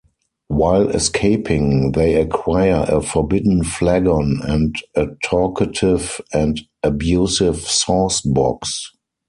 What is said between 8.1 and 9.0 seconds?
Box.